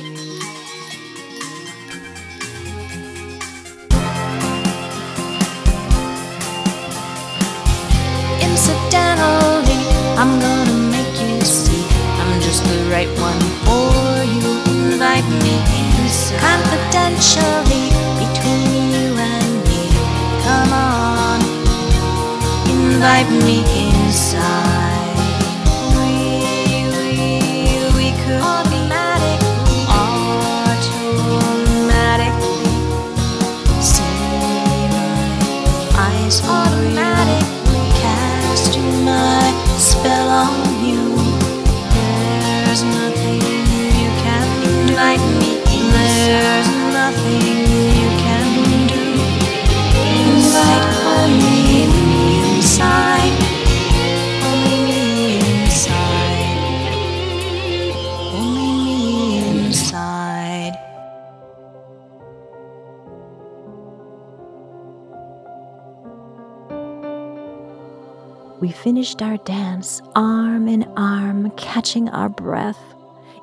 Incidentally, 8.41 9.77
I'm 10.17 10.39
gonna 10.41 10.73
make 10.89 11.13
you 11.21 11.39
see 11.41 11.85
I'm 12.19 12.41
just 12.41 12.63
the 12.63 12.89
right 12.89 13.11
one 13.19 13.39
for 13.61 14.23
you. 14.25 14.49
Invite 14.89 15.29
me. 15.43 15.55
Confidentially, 16.39 17.85
between 18.17 18.89
you 18.91 19.13
and 19.33 19.53
me. 19.67 19.83
Come 20.45 20.73
on, 20.73 21.39
invite 22.65 23.29
me 23.45 23.57
inside. 23.85 24.66
There's 46.27 46.67
nothing 46.91 47.41
you 47.99 48.09
can 48.19 48.47
do. 48.87 49.05
Inside. 50.25 50.83
Only 51.15 51.49
me 51.55 51.87
inside. 52.57 53.35
Only 54.43 54.79
me 58.83 59.39
inside. 59.39 60.75
We 68.59 68.69
finished 68.71 69.21
our 69.21 69.37
dance 69.37 70.01
arm 70.13 70.67
in 70.67 70.83
arm, 70.97 71.51
catching 71.51 72.09
our 72.09 72.27
breath, 72.27 72.79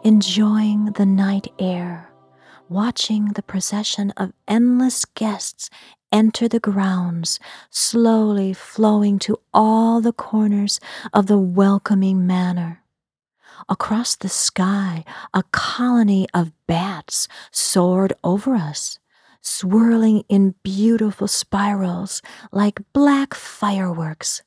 enjoying 0.02 0.92
the 0.96 1.06
night 1.06 1.46
air, 1.58 2.10
watching 2.68 3.32
the 3.32 3.42
procession 3.42 4.12
of 4.16 4.32
endless 4.48 5.04
guests 5.04 5.70
enter 6.10 6.48
the 6.48 6.60
grounds, 6.60 7.40
slowly 7.70 8.52
flowing 8.52 9.18
to 9.18 9.38
all 9.52 10.00
the 10.00 10.12
corners 10.12 10.80
of 11.12 11.26
the 11.26 11.38
welcoming 11.38 12.26
manor. 12.26 12.82
Across 13.68 14.16
the 14.16 14.28
sky, 14.28 15.04
a 15.32 15.42
colony 15.52 16.26
of 16.34 16.52
bats 16.66 17.28
soared 17.50 18.12
over 18.22 18.54
us, 18.54 18.98
swirling 19.40 20.24
in 20.28 20.54
beautiful 20.62 21.28
spirals 21.28 22.22
like 22.52 22.80
black 22.92 23.34
fireworks 23.34 24.42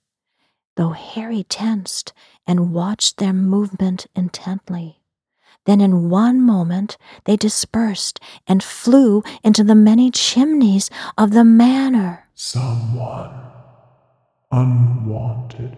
though 0.77 0.91
Harry 0.91 1.43
tensed 1.43 2.13
and 2.45 2.71
watched 2.71 3.17
their 3.17 3.33
movement 3.33 4.05
intently. 4.15 5.01
Then, 5.67 5.81
in 5.81 6.09
one 6.09 6.41
moment, 6.41 6.95
they 7.25 7.35
dispersed 7.35 8.21
and 8.47 8.63
flew 8.63 9.21
into 9.43 9.65
the 9.65 9.75
many 9.75 10.09
chimneys 10.09 10.89
of 11.17 11.31
the 11.31 11.43
manor. 11.43 12.29
Someone 12.35 13.33
unwanted 14.49 15.75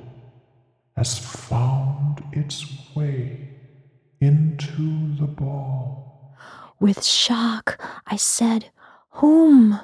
has 0.96 1.18
found 1.18 2.24
its 2.32 2.68
way 2.96 3.50
into 4.22 5.16
the 5.16 5.26
ball. 5.26 6.36
With 6.80 7.04
shock, 7.04 7.82
I 8.06 8.16
said, 8.16 8.70
Whom? 9.14 9.80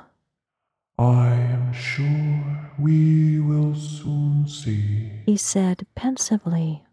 I 1.00 1.34
am 1.34 1.74
sure 1.74 2.72
we 2.78 3.40
will 3.40 3.74
soon 3.74 4.48
see. 4.48 5.24
He 5.26 5.36
said 5.36 5.88
pensively, 5.96 6.84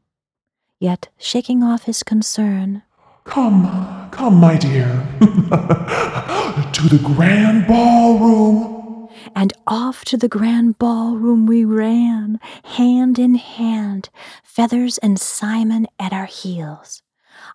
yet 0.80 1.10
shaking 1.18 1.62
off 1.62 1.82
his 1.82 2.02
concern. 2.02 2.84
Come, 3.24 4.08
come, 4.10 4.34
my 4.36 4.56
dear, 4.56 5.08
to 5.20 6.88
the 6.88 7.00
grand 7.02 7.66
ballroom. 7.66 9.08
And 9.34 9.52
off 9.66 10.04
to 10.06 10.16
the 10.16 10.28
grand 10.28 10.78
ballroom 10.78 11.46
we 11.46 11.64
ran, 11.64 12.40
hand 12.64 13.18
in 13.18 13.36
hand, 13.36 14.10
Feathers 14.42 14.98
and 14.98 15.20
Simon 15.20 15.86
at 15.98 16.12
our 16.12 16.26
heels. 16.26 17.02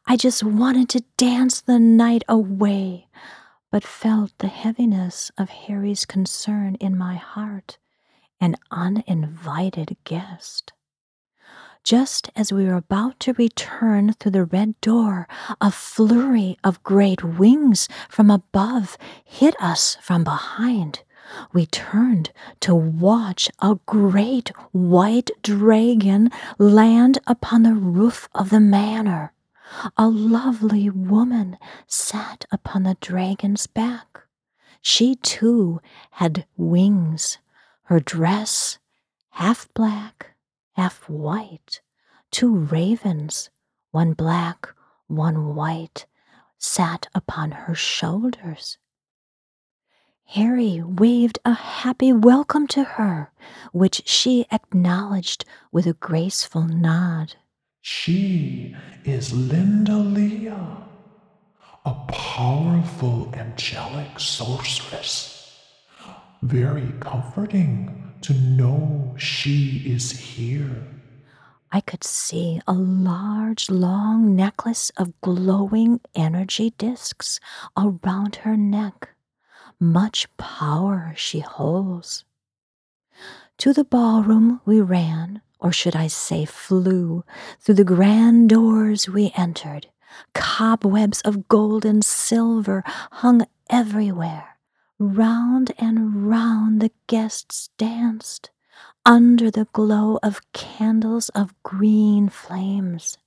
I 0.05 0.15
just 0.15 0.43
wanted 0.43 0.89
to 0.89 1.03
dance 1.17 1.61
the 1.61 1.79
night 1.79 2.23
away, 2.27 3.07
but 3.71 3.83
felt 3.83 4.31
the 4.37 4.47
heaviness 4.47 5.31
of 5.37 5.49
Harry's 5.49 6.05
concern 6.05 6.75
in 6.75 6.97
my 6.97 7.15
heart, 7.15 7.77
an 8.39 8.55
uninvited 8.71 9.97
guest. 10.05 10.73
Just 11.87 12.29
as 12.35 12.51
we 12.51 12.65
were 12.65 12.75
about 12.75 13.17
to 13.21 13.31
return 13.31 14.11
through 14.11 14.31
the 14.31 14.43
red 14.43 14.75
door, 14.81 15.25
a 15.61 15.71
flurry 15.71 16.57
of 16.61 16.83
great 16.83 17.23
wings 17.23 17.87
from 18.09 18.29
above 18.29 18.97
hit 19.23 19.55
us 19.57 19.95
from 20.01 20.25
behind. 20.25 21.03
We 21.53 21.65
turned 21.65 22.31
to 22.59 22.75
watch 22.75 23.49
a 23.61 23.79
great 23.85 24.49
white 24.73 25.31
dragon 25.41 26.29
land 26.57 27.19
upon 27.25 27.63
the 27.63 27.73
roof 27.75 28.27
of 28.35 28.49
the 28.49 28.59
manor. 28.59 29.31
A 29.95 30.09
lovely 30.09 30.89
woman 30.89 31.57
sat 31.87 32.43
upon 32.51 32.83
the 32.83 32.97
dragon's 32.99 33.65
back. 33.65 34.23
She 34.81 35.15
too 35.15 35.79
had 36.11 36.45
wings. 36.57 37.37
Her 37.83 38.01
dress, 38.01 38.77
half 39.29 39.73
black, 39.73 40.33
half 40.77 41.09
white, 41.09 41.81
two 42.29 42.55
ravens, 42.55 43.49
one 43.89 44.13
black, 44.13 44.69
one 45.07 45.55
white, 45.55 46.05
sat 46.59 47.07
upon 47.15 47.49
her 47.49 47.73
shoulders. 47.73 48.77
Harry 50.25 50.79
waved 50.85 51.39
a 51.43 51.53
happy 51.53 52.13
welcome 52.13 52.67
to 52.67 52.83
her, 52.83 53.31
which 53.71 54.07
she 54.07 54.45
acknowledged 54.51 55.45
with 55.71 55.87
a 55.87 55.93
graceful 55.93 56.67
nod. 56.67 57.35
She 57.81 58.75
is 59.03 59.33
Linda 59.33 59.97
Leah, 59.97 60.77
a 61.85 61.93
powerful 62.07 63.33
angelic 63.33 64.19
sorceress. 64.19 65.36
Very 66.41 66.93
comforting 66.99 68.13
to 68.21 68.33
know 68.33 69.15
she 69.17 69.83
is 69.85 70.11
here. 70.11 70.83
I 71.71 71.81
could 71.81 72.03
see 72.03 72.61
a 72.67 72.73
large, 72.73 73.69
long 73.69 74.35
necklace 74.35 74.91
of 74.97 75.19
glowing 75.21 75.99
energy 76.15 76.73
discs 76.77 77.39
around 77.75 78.37
her 78.37 78.55
neck. 78.55 79.09
Much 79.79 80.27
power 80.37 81.13
she 81.15 81.39
holds. 81.39 82.23
To 83.59 83.73
the 83.73 83.83
ballroom 83.83 84.61
we 84.65 84.79
ran, 84.79 85.41
or 85.59 85.71
should 85.71 85.95
I 85.95 86.07
say 86.07 86.45
flew. 86.45 87.23
Through 87.59 87.75
the 87.75 87.83
grand 87.83 88.49
doors 88.49 89.09
we 89.09 89.31
entered. 89.35 89.87
Cobwebs 90.33 91.21
of 91.21 91.47
gold 91.47 91.83
and 91.83 92.05
silver 92.05 92.83
hung 93.11 93.45
everywhere. 93.69 94.56
Round 94.99 95.71
and 95.77 96.27
round 96.27 96.81
the 96.81 96.91
guests 97.05 97.69
danced 97.77 98.49
under 99.05 99.51
the 99.51 99.67
glow 99.71 100.17
of 100.23 100.41
candles 100.53 101.29
of 101.29 101.53
green 101.61 102.29
flames. 102.29 103.19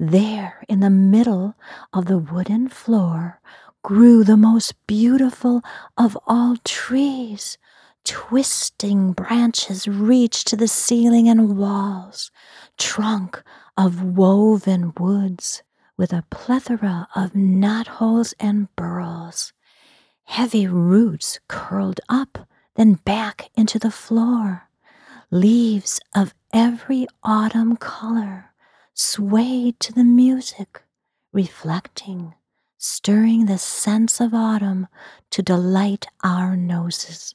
There, 0.00 0.64
in 0.68 0.80
the 0.80 0.90
middle 0.90 1.54
of 1.92 2.06
the 2.06 2.18
wooden 2.18 2.68
floor, 2.68 3.40
grew 3.84 4.24
the 4.24 4.36
most 4.36 4.74
beautiful 4.88 5.62
of 5.96 6.18
all 6.26 6.56
trees. 6.64 7.56
Twisting 8.04 9.12
branches 9.12 9.86
reached 9.86 10.48
to 10.48 10.56
the 10.56 10.68
ceiling 10.68 11.28
and 11.28 11.56
walls, 11.56 12.32
trunk 12.78 13.44
of 13.76 14.02
woven 14.02 14.92
woods 14.98 15.62
with 15.96 16.12
a 16.12 16.24
plethora 16.30 17.06
of 17.14 17.36
knot 17.36 17.86
holes 17.86 18.34
and 18.40 18.74
burls. 18.74 19.52
Heavy 20.26 20.66
roots 20.66 21.40
curled 21.48 22.00
up, 22.10 22.46
then 22.74 22.94
back 22.94 23.48
into 23.54 23.78
the 23.78 23.90
floor. 23.90 24.68
Leaves 25.30 25.98
of 26.14 26.34
every 26.52 27.06
autumn 27.22 27.76
color 27.76 28.50
swayed 28.92 29.80
to 29.80 29.92
the 29.94 30.04
music, 30.04 30.82
reflecting, 31.32 32.34
stirring 32.76 33.46
the 33.46 33.56
sense 33.56 34.20
of 34.20 34.34
autumn 34.34 34.88
to 35.30 35.42
delight 35.42 36.06
our 36.22 36.54
noses. 36.54 37.34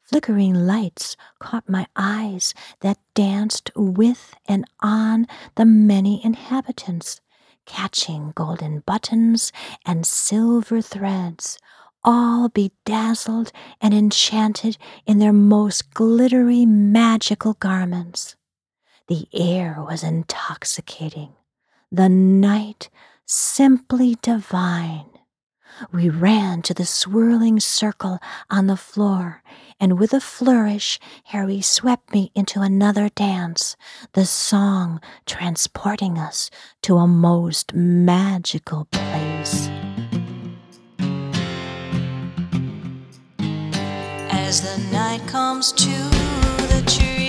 Flickering 0.00 0.54
lights 0.54 1.16
caught 1.40 1.68
my 1.68 1.86
eyes 1.96 2.54
that 2.80 2.98
danced 3.14 3.70
with 3.74 4.34
and 4.46 4.64
on 4.80 5.26
the 5.56 5.64
many 5.64 6.24
inhabitants, 6.24 7.20
catching 7.66 8.32
golden 8.34 8.80
buttons 8.80 9.52
and 9.84 10.06
silver 10.06 10.80
threads 10.80 11.58
all 12.04 12.48
bedazzled 12.48 13.52
and 13.80 13.92
enchanted 13.94 14.78
in 15.06 15.18
their 15.18 15.32
most 15.32 15.92
glittery 15.94 16.66
magical 16.66 17.54
garments. 17.54 18.36
The 19.08 19.26
air 19.32 19.76
was 19.78 20.02
intoxicating, 20.02 21.34
the 21.90 22.08
night 22.08 22.90
simply 23.26 24.16
divine. 24.22 25.06
We 25.92 26.08
ran 26.08 26.62
to 26.62 26.74
the 26.74 26.84
swirling 26.84 27.60
circle 27.60 28.18
on 28.50 28.66
the 28.66 28.76
floor, 28.76 29.42
and 29.78 29.98
with 29.98 30.12
a 30.12 30.20
flourish, 30.20 30.98
Harry 31.24 31.60
swept 31.60 32.12
me 32.12 32.32
into 32.34 32.60
another 32.60 33.08
dance, 33.08 33.76
the 34.12 34.26
song 34.26 35.00
transporting 35.26 36.18
us 36.18 36.50
to 36.82 36.96
a 36.96 37.06
most 37.06 37.72
magical 37.72 38.86
place. 38.86 39.70
As 44.50 44.60
the 44.62 44.78
night 44.90 45.24
comes 45.28 45.70
to 45.70 45.94
the 46.72 46.82
tree 46.84 47.19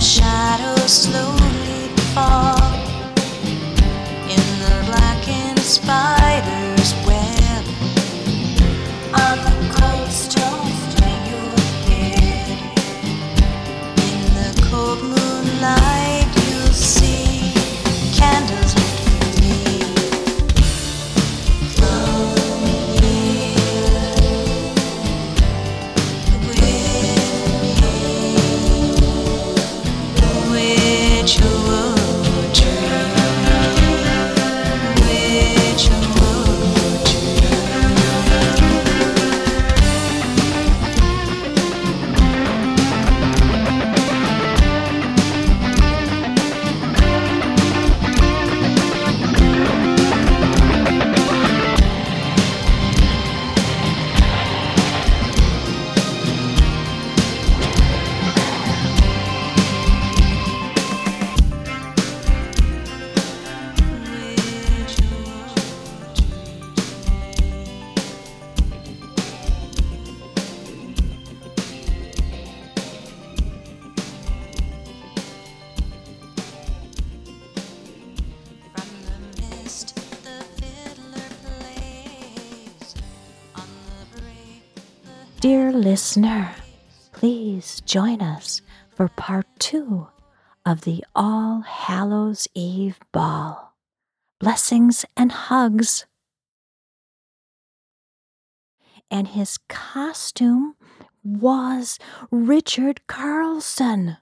shadows 0.00 0.92
slowly 0.92 1.88
fall 2.14 2.63
listener, 85.94 86.52
please 87.12 87.80
join 87.82 88.20
us 88.20 88.62
for 88.96 89.06
part 89.06 89.46
two 89.60 90.08
of 90.66 90.80
the 90.80 91.04
All 91.14 91.60
Hallows 91.60 92.48
Eve 92.52 92.98
Ball. 93.12 93.72
Blessings 94.40 95.04
and 95.16 95.30
hugs. 95.30 96.04
And 99.08 99.28
his 99.28 99.56
costume 99.68 100.74
was 101.22 102.00
Richard 102.32 103.06
Carlson, 103.06 104.16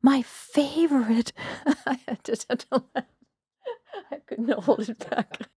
my 0.00 0.22
favorite. 0.22 1.34
I 1.86 2.00
had 2.08 2.24
to. 2.24 2.62
I 4.10 4.16
couldn't 4.26 4.50
hold 4.60 4.88
it 4.88 5.10
back. 5.10 5.50